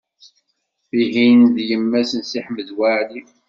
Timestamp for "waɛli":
2.77-3.21